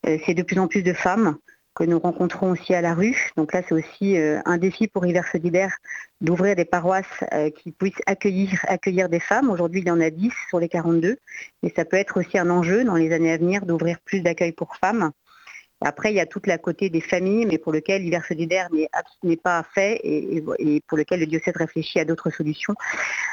Euh, 0.07 0.19
c'est 0.25 0.35
de 0.35 0.43
plus 0.43 0.59
en 0.59 0.69
plus 0.69 0.83
de 0.83 0.93
femmes 0.93 1.37
que 1.75 1.85
nous 1.85 1.99
rencontrons 1.99 2.50
aussi 2.50 2.75
à 2.75 2.81
la 2.81 2.95
rue. 2.95 3.31
Donc 3.37 3.53
là, 3.53 3.62
c'est 3.67 3.75
aussi 3.75 4.17
euh, 4.17 4.41
un 4.45 4.59
défi 4.59 4.89
pour 4.89 5.07
Hiver 5.07 5.27
Solidaire 5.31 5.77
d'ouvrir 6.21 6.57
des 6.57 6.65
paroisses 6.65 7.25
euh, 7.33 7.50
qui 7.50 7.73
puissent 7.73 8.03
accueillir, 8.07 8.65
accueillir 8.69 9.09
des 9.09 9.21
femmes. 9.21 9.50
Aujourd'hui, 9.50 9.81
il 9.81 9.89
y 9.89 9.91
en 9.91 10.00
a 10.00 10.11
10 10.11 10.33
sur 10.49 10.61
les 10.61 10.69
42. 10.69 11.17
Et 11.62 11.73
ça 11.75 11.85
peut 11.85 11.97
être 11.97 12.19
aussi 12.19 12.39
un 12.39 12.50
enjeu 12.50 12.85
dans 12.85 12.97
les 12.97 13.12
années 13.12 13.33
à 13.33 13.39
venir 13.39 13.65
d'ouvrir 13.67 14.00
plus 14.00 14.21
d'accueil 14.21 14.53
pour 14.53 14.77
femmes. 14.77 15.12
Après, 15.81 16.13
il 16.13 16.17
y 16.17 16.21
a 16.21 16.27
toute 16.27 16.47
la 16.47 16.59
côté 16.59 16.91
des 16.91 17.01
familles, 17.01 17.47
mais 17.47 17.59
pour 17.59 17.73
lequel 17.73 18.03
l'hiver 18.03 18.25
solidaire 18.27 18.69
n'est 19.23 19.37
pas 19.37 19.65
fait 19.75 20.01
et, 20.05 20.43
pour 20.87 20.99
lequel 20.99 21.21
le 21.21 21.27
diocèse 21.27 21.55
réfléchit 21.57 22.01
à 22.01 22.05
d'autres 22.05 22.31
solutions. 22.31 22.75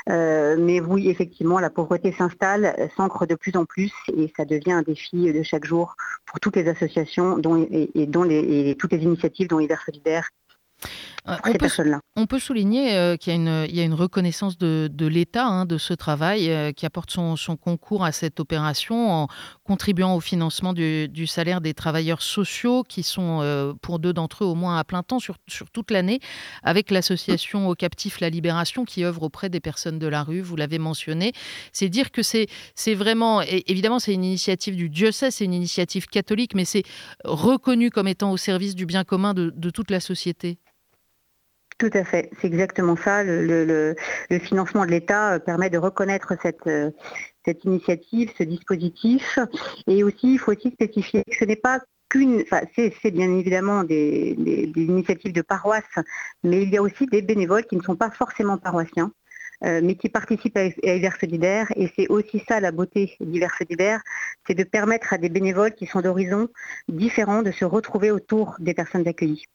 Euh, 0.10 0.56
mais 0.58 0.80
oui, 0.80 1.10
effectivement, 1.10 1.60
la 1.60 1.70
pauvreté 1.70 2.13
s'installe, 2.13 2.89
s'ancre 2.96 3.25
de 3.25 3.36
plus 3.36 3.56
en 3.56 3.66
plus 3.66 3.92
et 4.16 4.32
ça 4.38 4.46
devient 4.46 4.72
un 4.72 4.82
défi 4.82 5.32
de 5.32 5.44
chaque 5.44 5.66
jour 5.66 5.96
pour 6.25 6.39
toutes 6.39 6.56
les 6.56 6.68
associations 6.68 7.38
et 7.38 8.75
toutes 8.80 8.92
les 8.92 9.04
initiatives 9.04 9.48
dont 9.48 9.58
l'hiver 9.58 9.82
solidaire 9.86 10.30
euh, 11.27 11.36
on, 12.15 12.25
peut, 12.25 12.39
souligner 12.39 12.96
euh, 12.96 13.17
qu'il 13.17 13.34
y, 13.34 13.79
a 13.79 13.84
une 13.84 13.93
reconnaissance 13.93 14.57
de, 14.57 15.07
l'État 15.07 15.46
hein, 15.46 15.65
de 15.65 15.77
ce 15.77 15.93
travail 15.93 16.50
euh, 16.50 16.72
qui 16.72 16.86
apporte 16.86 17.12
son, 17.12 17.36
concours 17.60 18.05
à 18.05 18.13
cette 18.13 18.39
opération 18.39 19.12
en 19.12 19.27
contribuant 19.65 20.15
au 20.15 20.22
financement 20.22 20.72
du, 20.72 21.27
salaire 21.27 21.60
des 21.60 21.74
travailleurs 21.74 22.22
sociaux 22.22 22.84
qui 22.84 23.03
sont 23.03 23.75
pour 23.81 24.00
deux 24.00 24.13
d'entre 24.13 24.43
eux 24.43 24.48
au 24.48 24.55
moins 24.55 24.77
à 24.77 24.84
plein 24.84 25.03
temps 25.03 25.19
sur, 25.19 25.36
toute 25.74 25.91
l'année 25.91 26.19
avec 26.63 26.91
l'association 26.91 27.67
au 27.67 27.75
captif 27.75 28.19
La 28.19 28.29
Libération 28.29 28.86
qui 28.86 29.03
œuvre 29.03 29.24
auprès 29.24 29.50
des 29.50 29.60
personnes 29.60 30.00
de 30.00 30.07
la 30.07 30.24
rue, 30.24 30.41
vous 30.41 30.55
l'avez 30.55 30.79
mentionné. 30.79 31.34
C'est 31.74 31.89
dire 31.89 32.12
que 32.12 32.22
c'est 32.22 32.48
vraiment, 32.93 33.41
évidemment 33.41 34.00
c'est 34.00 34.13
une 34.13 34.24
initiative 34.24 34.75
du 34.75 34.89
diocèse, 34.89 35.36
c'est 35.36 35.46
une 35.46 35.53
initiative 35.53 36.07
catholique, 36.07 36.55
mais 36.55 36.65
c'est 36.65 36.84
reconnu 37.25 37.89
comme 37.89 38.07
étant 38.07 38.31
au 38.31 38.38
service 38.38 38.75
du 38.75 38.86
bien 38.86 39.03
commun 39.03 39.34
de 39.34 39.69
toute 39.69 39.91
la 39.91 40.00
société. 40.00 40.60
Tout 41.77 41.91
à 41.93 42.03
fait, 42.03 42.31
c'est 42.41 42.48
exactement 42.48 42.96
ça. 42.96 43.24
Le, 43.24 43.96
financement 44.41 44.86
de 44.86 44.91
l'État 44.91 45.39
permet 45.39 45.69
de 45.69 45.77
reconnaître 45.77 46.34
cette, 46.41 46.67
cette 47.46 47.63
initiative, 47.65 48.31
ce 48.38 48.43
dispositif. 48.43 49.38
Et 49.88 50.03
aussi, 50.03 50.34
il 50.34 50.39
faut 50.39 50.53
aussi 50.53 50.72
spécifier 50.72 51.24
que 51.24 51.36
ce 51.36 51.46
n'est 51.46 51.55
pas 51.55 51.79
qu'une, 52.10 52.41
enfin, 52.41 52.62
c'est 52.75 53.12
bien 53.12 53.31
évidemment 53.38 53.84
des, 53.84 54.36
initiatives 54.75 55.34
de 55.34 55.41
paroisse, 55.41 55.84
mais 56.43 56.63
il 56.63 56.69
y 56.69 56.77
a 56.77 56.81
aussi 56.81 57.05
des 57.05 57.22
bénévoles 57.22 57.65
qui 57.65 57.75
ne 57.75 57.81
sont 57.81 57.96
pas 57.96 58.12
forcément 58.12 58.57
paroissiens. 58.57 59.12
Euh, 59.63 59.81
mais 59.84 59.96
qui 59.96 60.07
participent 60.07 60.55
à, 60.55 60.65
Hiver 60.65 61.17
Solidaire. 61.19 61.67
Et 61.75 61.91
c'est 61.96 62.07
aussi 62.10 62.43
ça 62.48 62.60
la 62.60 62.72
beauté 62.72 63.17
d'Hiver 63.19 63.50
Solidaire, 63.57 64.01
c'est 64.46 64.53
de 64.53 64.63
permettre 64.63 65.13
à 65.13 65.17
des 65.17 65.29
bénévoles 65.29 65.74
qui 65.74 65.88
sont 65.88 66.01
d'horizons 66.01 66.48
différents 66.88 67.41
de 67.41 67.50
se 67.50 67.65
retrouver 67.65 68.12
autour 68.12 68.55
des 68.60 68.75
personnes 68.75 69.07
accueillies. 69.07 69.46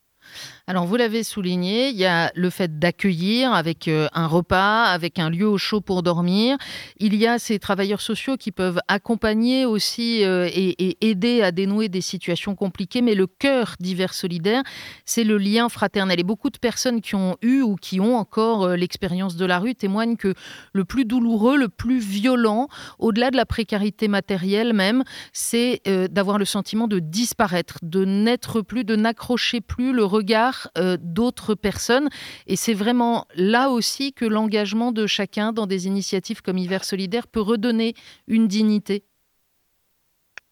Alors, 0.69 0.87
vous 0.87 0.95
l'avez 0.95 1.25
souligné, 1.25 1.89
il 1.89 1.97
y 1.97 2.05
a 2.05 2.31
le 2.37 2.49
fait 2.49 2.79
d'accueillir 2.79 3.53
avec 3.53 3.89
euh, 3.89 4.07
un 4.13 4.29
repas, 4.29 4.85
avec 4.85 5.19
un 5.19 5.29
lieu 5.29 5.49
au 5.49 5.59
chaud 5.59 5.81
pour 5.81 6.05
dormir. 6.05 6.57
Il 6.99 7.17
y 7.17 7.27
a 7.27 7.41
ces 7.41 7.59
travailleurs 7.59 8.01
sociaux 8.01 8.37
qui 8.37 8.53
peuvent 8.53 8.79
accompagner 8.87 9.67
aussi 9.67 10.25
euh, 10.25 10.49
et, 10.53 10.97
aider 11.01 11.43
à 11.43 11.51
dénouer 11.51 11.89
des 11.89 12.01
situations 12.01 12.55
compliquées. 12.55 13.03
Mais 13.03 13.17
le 13.17 13.27
cœur 13.27 13.75
d'hiver 13.81 14.15
solidaire, 14.15 14.63
c'est 15.05 15.25
le 15.25 15.37
lien 15.37 15.69
fraternel. 15.69 16.21
Et 16.21 16.23
beaucoup 16.23 16.49
de 16.51 16.59
personnes 16.59 17.01
qui 17.01 17.17
ont 17.17 17.37
eu 17.43 17.63
ou 17.63 17.75
qui 17.75 17.99
ont 17.99 18.17
encore 18.17 18.65
euh, 18.65 18.77
l'expérience 18.77 19.35
de 19.35 19.45
la 19.45 19.59
rue 19.59 19.75
témoignent 19.75 20.17
que 20.17 20.33
le 20.73 20.85
plus 20.85 21.05
douloureux, 21.05 21.57
le 21.57 21.69
plus 21.69 21.99
violent, 21.99 22.69
au-delà 23.01 23.33
de 23.33 23.37
la 23.37 23.47
précarité 23.47 24.07
matérielle 24.07 24.73
même, 24.73 25.03
c'est 25.33 25.83
d'avoir 26.11 26.39
le 26.39 26.45
sentiment 26.45 26.87
de 26.87 26.99
disparaître, 26.99 27.79
de 27.83 28.05
n'être 28.05 28.61
plus, 28.61 28.85
de 28.85 28.97
n'accrocher 28.97 29.61
plus 29.61 29.93
le 29.93 30.05
regard 30.13 30.71
euh, 30.79 30.97
d'autres 31.01 31.55
personnes. 31.55 32.09
Et 32.47 32.57
c'est 32.57 32.75
vraiment 32.75 33.27
là 33.35 33.71
aussi 33.71 34.13
que 34.13 34.25
l'engagement 34.25 34.93
de 34.93 35.07
chacun 35.07 35.53
dans 35.53 35.67
des 35.67 35.87
initiatives 35.87 36.43
comme 36.43 36.59
Hiver 36.59 36.85
Solidaire 36.85 37.27
peut 37.27 37.41
redonner 37.41 37.95
une 38.29 38.47
dignité. 38.47 39.05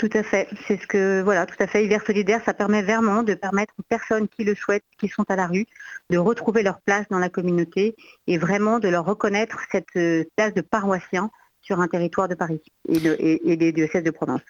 Tout 0.00 0.08
à 0.14 0.22
fait. 0.22 0.48
C'est 0.66 0.80
ce 0.80 0.86
que 0.86 1.20
voilà, 1.22 1.44
tout 1.44 1.62
à 1.62 1.66
fait. 1.66 1.84
Hiver 1.84 2.00
solidaire, 2.06 2.40
ça 2.46 2.54
permet 2.54 2.82
vraiment 2.82 3.22
de 3.22 3.34
permettre 3.34 3.74
aux 3.78 3.82
personnes 3.82 4.28
qui 4.28 4.44
le 4.44 4.54
souhaitent, 4.54 4.84
qui 4.98 5.08
sont 5.08 5.26
à 5.28 5.36
la 5.36 5.46
rue, 5.46 5.66
de 6.08 6.16
retrouver 6.16 6.62
leur 6.62 6.80
place 6.80 7.04
dans 7.10 7.18
la 7.18 7.28
communauté 7.28 7.94
et 8.26 8.38
vraiment 8.38 8.78
de 8.78 8.88
leur 8.88 9.04
reconnaître 9.04 9.58
cette 9.70 9.94
euh, 9.96 10.24
place 10.36 10.54
de 10.54 10.62
paroissien 10.62 11.30
sur 11.60 11.80
un 11.80 11.86
territoire 11.86 12.28
de 12.28 12.34
Paris 12.34 12.62
et, 12.88 12.98
de, 12.98 13.14
et, 13.18 13.56
des 13.58 13.72
diocèses 13.72 14.02
de 14.02 14.10
Provence. 14.10 14.40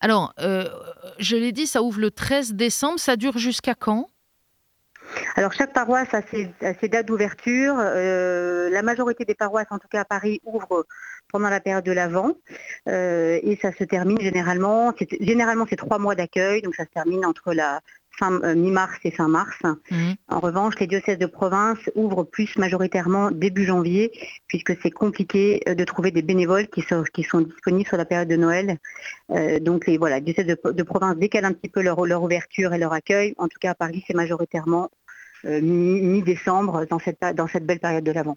Alors, 0.00 0.34
euh, 0.40 0.68
je 1.18 1.36
l'ai 1.36 1.52
dit, 1.52 1.66
ça 1.66 1.82
ouvre 1.82 2.00
le 2.00 2.10
13 2.10 2.52
décembre. 2.52 2.98
Ça 2.98 3.16
dure 3.16 3.38
jusqu'à 3.38 3.74
quand? 3.74 4.10
Alors 5.36 5.52
chaque 5.52 5.72
paroisse 5.72 6.12
a 6.12 6.22
ses, 6.22 6.88
dates 6.88 7.06
d'ouverture. 7.06 7.74
Euh, 7.78 8.70
la 8.70 8.82
majorité 8.82 9.24
des 9.24 9.34
paroisses, 9.34 9.66
en 9.70 9.78
tout 9.78 9.88
cas 9.88 10.00
à 10.02 10.04
Paris, 10.04 10.40
ouvrent 10.44 10.86
pendant 11.32 11.48
la 11.48 11.60
période 11.60 11.84
de 11.84 11.92
l'Avent 11.92 12.34
euh, 12.88 13.40
et 13.42 13.58
ça 13.60 13.72
se 13.72 13.82
termine 13.82 14.20
généralement. 14.20 14.94
Généralement 15.20 15.66
c'est 15.68 15.76
trois 15.76 15.98
mois 15.98 16.14
d'accueil, 16.14 16.62
donc 16.62 16.76
ça 16.76 16.84
se 16.84 16.90
termine 16.90 17.26
entre 17.26 17.52
la 17.52 17.80
fin 18.16 18.40
euh, 18.44 18.54
mi-mars 18.54 18.96
et 19.02 19.10
fin 19.10 19.26
mars. 19.26 19.58
Mhm. 19.90 20.14
En 20.28 20.38
revanche, 20.38 20.74
les 20.78 20.86
diocèses 20.86 21.18
de 21.18 21.26
province 21.26 21.78
ouvrent 21.96 22.22
plus 22.22 22.56
majoritairement 22.56 23.32
début 23.32 23.64
janvier, 23.64 24.12
puisque 24.46 24.80
c'est 24.80 24.92
compliqué 24.92 25.60
de 25.66 25.84
trouver 25.84 26.12
des 26.12 26.22
bénévoles 26.22 26.68
qui 26.68 26.82
sont, 26.82 27.02
qui 27.12 27.24
sont 27.24 27.40
disponibles 27.40 27.88
sur 27.88 27.96
la 27.96 28.04
période 28.04 28.28
de 28.28 28.36
Noël. 28.36 28.78
donc 29.62 29.88
les, 29.88 29.98
voilà, 29.98 30.20
diocèses 30.20 30.46
de, 30.46 30.82
province 30.84 31.16
décalent 31.16 31.46
un 31.46 31.52
petit 31.52 31.68
peu 31.68 31.82
leur, 31.82 32.06
leur 32.06 32.22
ouverture 32.22 32.72
et 32.72 32.78
leur 32.78 32.92
accueil. 32.92 33.34
En 33.38 33.48
tout 33.48 33.58
cas 33.60 33.70
à 33.72 33.74
Paris, 33.74 34.04
c'est 34.06 34.14
majoritairement 34.14 34.90
mi-décembre 35.44 36.86
dans 36.86 36.98
cette, 36.98 37.20
dans 37.34 37.46
cette 37.46 37.66
belle 37.66 37.80
période 37.80 38.04
de 38.04 38.12
l'Avent. 38.12 38.36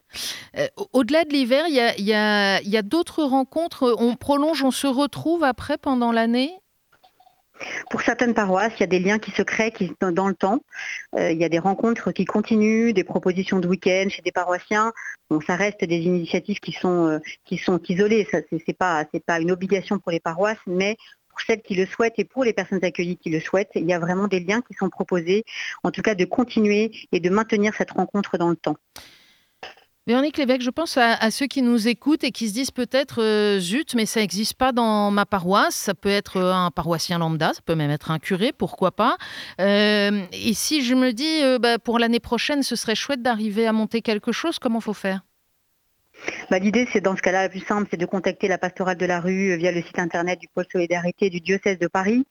Euh, 0.58 0.68
au-delà 0.94 1.24
de 1.24 1.32
l'hiver, 1.32 1.66
il 1.68 1.76
y 1.76 2.14
a, 2.14 2.82
d'autres 2.82 3.24
rencontres. 3.24 3.96
On 4.00 4.16
prolonge, 4.16 4.64
on 4.64 4.72
se 4.72 4.88
retrouve 4.88 5.44
après 5.44 5.78
pendant 5.78 6.12
l'année? 6.12 6.52
Pour 7.90 8.02
certaines 8.02 8.36
paroisses, 8.36 8.74
il 8.78 8.82
y 8.82 8.84
a 8.84 8.88
des 8.88 9.00
liens 9.00 9.18
qui 9.18 9.32
se 9.32 9.42
créent 9.42 9.72
qui, 9.72 9.92
dans 10.00 10.28
le 10.28 10.36
temps. 10.36 10.60
Euh, 11.16 11.32
il 11.32 11.40
y 11.40 11.44
a 11.44 11.50
des 11.50 11.58
rencontres 11.58 12.12
qui 12.12 12.24
continuent, 12.24 12.94
des 12.94 13.04
propositions 13.04 13.60
de 13.60 13.68
week-end 13.68 14.10
chez 14.10 14.22
des 14.22 14.32
paroissiens. 14.32 14.94
Bon, 15.32 15.42
ça 15.42 15.56
reste 15.56 15.84
des 15.84 15.98
initiatives 15.98 16.60
qui 16.60 16.72
sont, 16.72 17.20
qui 17.46 17.58
sont 17.58 17.80
isolées. 17.90 18.28
Ce 18.32 18.38
n'est 18.52 18.74
pas, 18.76 19.06
pas 19.26 19.40
une 19.40 19.52
obligation 19.52 19.98
pour 19.98 20.12
les 20.12 20.20
paroisses, 20.20 20.58
mais 20.68 20.98
pour 21.38 21.46
celles 21.46 21.62
qui 21.62 21.76
le 21.76 21.86
souhaitent 21.86 22.18
et 22.18 22.26
pour 22.26 22.44
les 22.44 22.54
personnes 22.54 22.84
accueillies 22.84 23.18
qui 23.18 23.30
le 23.30 23.40
souhaitent, 23.40 23.70
il 23.76 23.86
y 23.86 23.94
a 23.94 24.00
vraiment 24.00 24.28
des 24.28 24.40
liens 24.40 24.62
qui 24.62 24.74
sont 24.74 24.90
proposés, 24.90 25.44
en 25.84 25.92
tout 25.92 26.02
cas 26.02 26.16
de 26.16 26.26
continuer 26.26 26.92
et 27.12 27.20
de 27.20 27.30
maintenir 27.30 27.74
cette 27.78 27.92
rencontre 27.92 28.40
dans 28.40 28.50
le 28.50 28.56
temps. 28.56 28.76
Véronique 30.08 30.38
Lévesque, 30.38 30.62
je 30.62 30.70
pense 30.70 30.98
à, 30.98 31.30
ceux 31.32 31.48
qui 31.48 31.62
nous 31.62 31.88
écoutent 31.88 32.24
et 32.24 32.32
qui 32.32 32.48
se 32.48 32.54
disent 32.54 32.72
peut-être 32.72 33.22
euh, 33.22 33.60
zut, 33.60 33.94
mais 33.94 34.06
ça 34.06 34.22
n'existe 34.22 34.54
pas 34.54 34.72
dans 34.72 35.12
ma 35.12 35.26
paroisse. 35.26 35.76
Ça 35.76 35.94
peut 35.94 36.10
être 36.10 36.38
euh, 36.38 36.54
un 36.54 36.72
paroissien 36.72 37.20
lambda, 37.20 37.54
ça 37.54 37.62
peut 37.64 37.76
même 37.76 37.92
être 37.92 38.10
un 38.10 38.18
curé, 38.18 38.54
pourquoi 38.54 38.92
pas. 38.92 39.18
Euh, 39.60 40.22
et 40.32 40.54
si 40.54 40.82
je 40.82 40.96
me 40.96 41.12
dis 41.12 41.60
bah, 41.60 41.78
pour 41.78 42.00
l'année 42.00 42.22
prochaine, 42.22 42.64
ce 42.64 42.78
serait 42.78 42.96
chouette 42.96 43.22
d'arriver 43.22 43.68
à 43.68 43.74
monter 43.74 44.02
quelque 44.02 44.32
chose, 44.32 44.60
comment 44.60 44.80
faut 44.80 44.94
faire? 44.94 45.22
Bah, 46.50 46.60
l'idée, 46.60 46.88
c'est 46.92 47.02
dans 47.02 47.16
ce 47.16 47.22
cas-là, 47.22 47.44
la 47.44 47.50
plus 47.50 47.66
simple, 47.66 47.88
c'est 47.92 47.98
de 47.98 48.06
contacter 48.06 48.48
la 48.48 48.58
pastorale 48.58 48.98
de 48.98 49.06
la 49.06 49.20
rue 49.20 49.52
euh, 49.52 49.58
via 49.58 49.72
le 49.72 49.82
site 49.82 50.00
internet 50.00 50.40
du 50.40 50.48
pôle 50.48 50.66
solidarité 50.72 51.30
du 51.30 51.40
diocèse 51.40 51.80
de 51.80 51.88
Paris. 51.88 52.26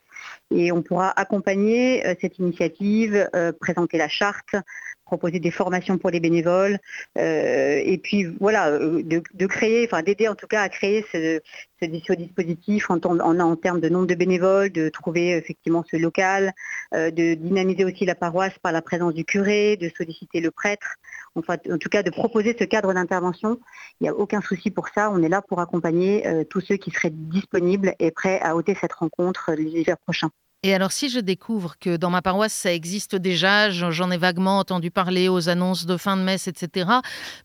Et 0.51 0.73
on 0.73 0.83
pourra 0.83 1.11
accompagner 1.11 2.07
euh, 2.07 2.15
cette 2.21 2.39
initiative, 2.39 3.29
euh, 3.35 3.53
présenter 3.53 3.99
la 3.99 4.09
charte, 4.09 4.57
proposer 5.05 5.39
des 5.39 5.51
formations 5.51 5.99
pour 5.99 6.11
les 6.11 6.19
bénévoles, 6.19 6.79
et 7.15 8.01
puis 8.03 8.25
voilà, 8.41 8.77
de, 8.77 9.47
créer, 9.47 9.87
enfin 9.87 10.03
d'aider 10.03 10.27
en 10.27 10.35
tout 10.35 10.49
cas 10.49 10.63
à 10.63 10.69
créer 10.69 11.05
ce, 11.13 11.41
dispositif 11.81 12.91
en, 12.91 12.99
en, 13.01 13.55
termes 13.55 13.79
de 13.79 13.89
nombre 13.89 14.09
de 14.09 14.17
bénévoles, 14.17 14.71
de 14.71 14.89
trouver 14.89 15.37
effectivement 15.37 15.85
ce 15.89 15.97
local, 15.97 16.53
de 16.93 17.35
dynamiser 17.35 17.85
aussi 17.85 18.05
la 18.05 18.17
paroisse 18.17 18.59
par 18.61 18.73
la 18.73 18.83
présence 18.83 19.15
du 19.15 19.25
curé, 19.25 19.77
de 19.77 19.89
solliciter 19.97 20.41
le 20.41 20.51
prêtre 20.51 20.97
en 21.37 21.79
tout 21.79 21.89
cas 21.89 22.03
de 22.03 22.11
proposer 22.11 22.57
ce 22.59 22.65
cadre 22.65 22.93
d'intervention. 22.93 23.59
Il 24.01 24.05
n'y 24.05 24.09
a 24.09 24.15
aucun 24.15 24.41
souci 24.41 24.71
pour 24.71 24.89
ça. 24.89 25.11
On 25.11 25.23
est 25.23 25.29
là 25.29 25.43
pour 25.43 25.61
accompagner 25.61 26.27
euh, 26.27 26.45
tous 26.45 26.61
ceux 26.61 26.77
qui 26.77 26.91
seraient 26.91 27.13
disponibles 27.13 27.95
et 27.99 28.11
prêts 28.11 28.41
à 28.41 28.57
ôter 28.57 28.77
cette 28.81 28.93
rencontre 28.93 29.53
l'hiver 29.53 29.97
prochain. 29.99 30.31
Et 30.63 30.75
alors, 30.75 30.91
si 30.91 31.09
je 31.09 31.21
découvre 31.21 31.79
que 31.79 31.97
dans 31.97 32.11
ma 32.11 32.23
paroisse, 32.23 32.53
ça 32.53 32.73
existe 32.73 33.15
déjà, 33.15 33.71
j'en 33.71 34.11
ai 34.11 34.17
vaguement 34.17 34.59
entendu 34.59 34.91
parler 34.91 35.29
aux 35.29 35.49
annonces 35.49 35.87
de 35.87 35.97
fin 35.97 36.17
de 36.17 36.23
messe, 36.23 36.49
etc., 36.49 36.91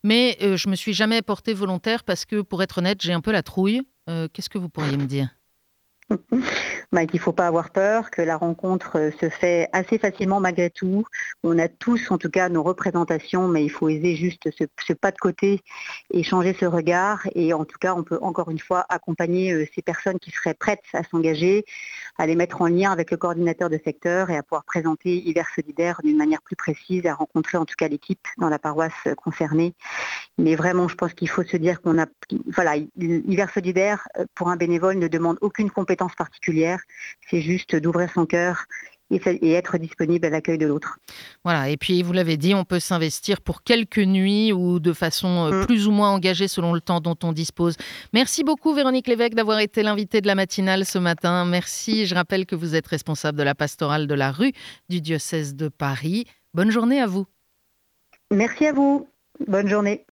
mais 0.04 0.38
euh, 0.42 0.58
je 0.58 0.70
me 0.70 0.76
suis 0.76 0.94
jamais 0.94 1.22
portée 1.22 1.54
volontaire 1.54 2.04
parce 2.04 2.26
que, 2.26 2.42
pour 2.42 2.64
être 2.64 2.80
honnête, 2.80 3.02
j'ai 3.02 3.14
un 3.14 3.22
peu 3.22 3.32
la 3.32 3.44
trouille. 3.44 3.82
Euh, 4.10 4.28
qu'est-ce 4.34 4.50
que 4.50 4.58
vous 4.58 4.70
pourriez 4.70 4.98
me 4.98 5.06
dire? 5.06 5.30
Bah, 6.92 7.06
qu'il 7.06 7.20
ne 7.20 7.24
faut 7.24 7.32
pas 7.32 7.48
avoir 7.48 7.70
peur, 7.70 8.12
que 8.12 8.22
la 8.22 8.38
rencontre 8.38 8.98
euh, 8.98 9.12
se 9.20 9.30
fait 9.30 9.70
assez 9.72 9.98
facilement 9.98 10.40
malgré 10.40 10.70
tout. 10.70 11.06
On 11.44 11.58
a 11.58 11.68
tous 11.68 12.12
en 12.12 12.18
tout 12.18 12.30
cas 12.30 12.50
nos 12.50 12.64
représentations, 12.64 13.48
mais 13.48 13.64
il 13.64 13.70
faut 13.70 13.90
aiser 13.90 14.16
juste 14.16 14.50
ce, 14.58 14.94
pas 14.94 15.12
de 15.12 15.18
côté 15.18 15.62
et 16.12 16.24
changer 16.24 16.56
ce 16.60 16.66
regard. 16.66 17.22
Et 17.36 17.54
en 17.54 17.66
tout 17.66 17.78
cas, 17.80 17.94
on 17.96 18.04
peut 18.04 18.20
encore 18.22 18.50
une 18.50 18.60
fois 18.60 18.86
accompagner 18.90 19.54
euh, 19.54 19.66
ces 19.74 19.82
personnes 19.82 20.20
qui 20.20 20.32
seraient 20.32 20.54
prêtes 20.54 20.84
à 20.94 21.04
s'engager, 21.04 21.66
à 22.18 22.28
les 22.28 22.36
mettre 22.36 22.62
en 22.62 22.68
lien 22.68 22.92
avec 22.92 23.12
le 23.12 23.18
coordinateur 23.18 23.70
de 23.70 23.80
secteur 23.84 24.30
et 24.30 24.38
à 24.38 24.44
pouvoir 24.44 24.66
présenter 24.66 25.16
Hiver 25.18 25.48
Solidaire 25.56 26.02
d'une 26.04 26.18
manière 26.18 26.42
plus 26.42 26.56
précise, 26.56 27.06
à 27.06 27.14
rencontrer 27.14 27.58
en 27.58 27.66
tout 27.66 27.76
cas 27.78 27.88
l'équipe 27.88 28.28
dans 28.38 28.50
la 28.50 28.60
paroisse 28.60 29.08
concernée. 29.18 29.74
Mais 30.38 30.56
vraiment, 30.56 30.88
je 30.88 30.96
pense 30.96 31.14
qu'il 31.14 31.30
faut 31.30 31.44
se 31.44 31.58
dire 31.58 31.82
qu'on 31.82 32.00
a, 32.00 32.06
voilà, 32.48 32.76
Hiver 32.98 33.50
Solidaire 33.54 34.08
euh, 34.18 34.26
pour 34.36 34.50
un 34.50 34.56
bénévole 34.56 34.98
ne 34.98 35.08
demande 35.08 35.38
aucune 35.42 35.70
compétence 35.70 36.01
particulière 36.08 36.80
c'est 37.30 37.42
juste 37.42 37.76
d'ouvrir 37.76 38.12
son 38.12 38.26
cœur 38.26 38.66
et 39.12 39.52
être 39.52 39.78
disponible 39.78 40.26
à 40.26 40.30
l'accueil 40.30 40.58
de 40.58 40.66
l'autre. 40.66 40.98
Voilà, 41.44 41.70
et 41.70 41.76
puis 41.76 42.02
vous 42.02 42.14
l'avez 42.14 42.38
dit, 42.38 42.56
on 42.56 42.64
peut 42.64 42.80
s'investir 42.80 43.42
pour 43.42 43.64
quelques 43.64 44.00
nuits 44.00 44.54
ou 44.54 44.80
de 44.80 44.94
façon 44.94 45.52
euh, 45.52 45.62
mm. 45.62 45.66
plus 45.66 45.88
ou 45.88 45.92
moins 45.92 46.12
engagée 46.12 46.48
selon 46.48 46.74
le 46.74 46.80
temps 46.80 47.02
dont 47.02 47.18
on 47.24 47.34
dispose. 47.34 47.76
Merci 48.14 48.44
beaucoup 48.44 48.74
Véronique 48.74 49.08
Lévesque 49.08 49.34
d'avoir 49.34 49.60
été 49.60 49.84
l'invitée 49.84 50.22
de 50.22 50.28
la 50.28 50.36
matinale 50.36 50.86
ce 50.86 50.98
matin. 50.98 51.46
Merci, 51.46 52.06
je 52.06 52.16
rappelle 52.16 52.46
que 52.46 52.56
vous 52.56 52.76
êtes 52.76 52.88
responsable 52.88 53.38
de 53.38 53.44
la 53.44 53.56
pastorale 53.56 54.08
de 54.08 54.16
la 54.16 54.32
rue 54.32 54.54
du 54.90 55.02
diocèse 55.02 55.56
de 55.56 55.68
Paris. 55.68 56.26
Bonne 56.54 56.72
journée 56.72 57.02
à 57.02 57.08
vous. 57.08 57.26
Merci 58.32 58.68
à 58.68 58.74
vous. 58.74 59.10
Bonne 59.48 59.68
journée. 59.68 60.06